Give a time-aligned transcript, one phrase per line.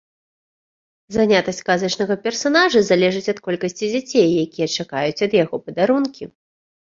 [1.17, 6.23] Занятасць казачнага персанажа залежыць ад колькасці дзяцей, якія чакаюць ад яго падарункі.